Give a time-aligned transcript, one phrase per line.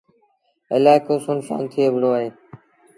[0.75, 2.31] الآئيڪو سُن سآݩ ٿئي وهي دو۔